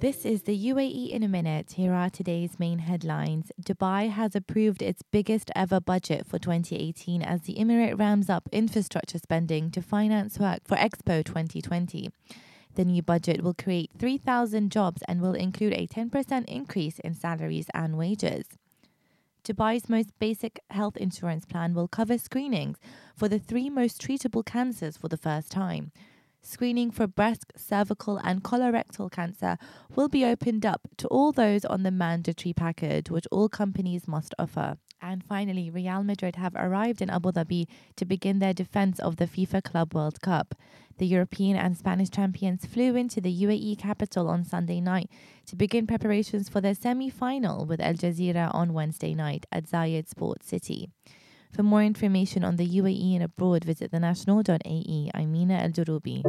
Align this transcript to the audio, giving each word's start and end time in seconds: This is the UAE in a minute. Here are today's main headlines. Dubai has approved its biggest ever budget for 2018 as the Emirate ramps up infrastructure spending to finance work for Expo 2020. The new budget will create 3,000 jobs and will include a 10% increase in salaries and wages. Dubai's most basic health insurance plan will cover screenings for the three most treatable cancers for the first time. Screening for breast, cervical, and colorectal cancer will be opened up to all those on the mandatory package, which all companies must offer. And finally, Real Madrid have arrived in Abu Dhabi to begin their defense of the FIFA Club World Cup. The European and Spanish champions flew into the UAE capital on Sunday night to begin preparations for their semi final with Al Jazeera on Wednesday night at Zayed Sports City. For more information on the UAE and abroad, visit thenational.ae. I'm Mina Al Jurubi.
This 0.00 0.24
is 0.24 0.42
the 0.42 0.56
UAE 0.56 1.10
in 1.10 1.24
a 1.24 1.28
minute. 1.28 1.72
Here 1.72 1.92
are 1.92 2.08
today's 2.08 2.60
main 2.60 2.78
headlines. 2.78 3.50
Dubai 3.60 4.08
has 4.08 4.36
approved 4.36 4.80
its 4.80 5.02
biggest 5.02 5.50
ever 5.56 5.80
budget 5.80 6.24
for 6.24 6.38
2018 6.38 7.20
as 7.20 7.40
the 7.42 7.56
Emirate 7.56 7.98
ramps 7.98 8.30
up 8.30 8.48
infrastructure 8.52 9.18
spending 9.18 9.72
to 9.72 9.82
finance 9.82 10.38
work 10.38 10.60
for 10.64 10.76
Expo 10.76 11.24
2020. 11.24 12.10
The 12.76 12.84
new 12.84 13.02
budget 13.02 13.42
will 13.42 13.54
create 13.54 13.90
3,000 13.98 14.70
jobs 14.70 15.02
and 15.08 15.20
will 15.20 15.34
include 15.34 15.72
a 15.72 15.88
10% 15.88 16.44
increase 16.44 17.00
in 17.00 17.14
salaries 17.14 17.66
and 17.74 17.98
wages. 17.98 18.46
Dubai's 19.42 19.88
most 19.88 20.16
basic 20.20 20.60
health 20.70 20.96
insurance 20.96 21.44
plan 21.44 21.74
will 21.74 21.88
cover 21.88 22.18
screenings 22.18 22.78
for 23.16 23.26
the 23.26 23.40
three 23.40 23.68
most 23.68 24.00
treatable 24.00 24.46
cancers 24.46 24.96
for 24.96 25.08
the 25.08 25.16
first 25.16 25.50
time. 25.50 25.90
Screening 26.50 26.90
for 26.90 27.06
breast, 27.06 27.52
cervical, 27.56 28.16
and 28.16 28.42
colorectal 28.42 29.12
cancer 29.12 29.58
will 29.94 30.08
be 30.08 30.24
opened 30.24 30.64
up 30.64 30.88
to 30.96 31.06
all 31.08 31.30
those 31.30 31.62
on 31.66 31.82
the 31.82 31.90
mandatory 31.90 32.54
package, 32.54 33.10
which 33.10 33.26
all 33.30 33.50
companies 33.50 34.08
must 34.08 34.34
offer. 34.38 34.78
And 35.02 35.22
finally, 35.22 35.68
Real 35.68 36.02
Madrid 36.02 36.36
have 36.36 36.54
arrived 36.56 37.02
in 37.02 37.10
Abu 37.10 37.32
Dhabi 37.32 37.66
to 37.96 38.06
begin 38.06 38.38
their 38.38 38.54
defense 38.54 38.98
of 38.98 39.16
the 39.16 39.26
FIFA 39.26 39.62
Club 39.62 39.94
World 39.94 40.22
Cup. 40.22 40.54
The 40.96 41.06
European 41.06 41.58
and 41.58 41.76
Spanish 41.76 42.08
champions 42.08 42.64
flew 42.64 42.96
into 42.96 43.20
the 43.20 43.42
UAE 43.42 43.76
capital 43.76 44.30
on 44.30 44.42
Sunday 44.42 44.80
night 44.80 45.10
to 45.48 45.54
begin 45.54 45.86
preparations 45.86 46.48
for 46.48 46.62
their 46.62 46.74
semi 46.74 47.10
final 47.10 47.66
with 47.66 47.78
Al 47.78 47.92
Jazeera 47.92 48.54
on 48.54 48.72
Wednesday 48.72 49.12
night 49.12 49.44
at 49.52 49.66
Zayed 49.66 50.08
Sports 50.08 50.48
City. 50.48 50.88
For 51.52 51.62
more 51.62 51.82
information 51.82 52.44
on 52.44 52.56
the 52.56 52.66
UAE 52.66 53.14
and 53.14 53.24
abroad, 53.24 53.64
visit 53.64 53.90
thenational.ae. 53.90 55.10
I'm 55.14 55.32
Mina 55.32 55.54
Al 55.54 55.70
Jurubi. 55.70 56.22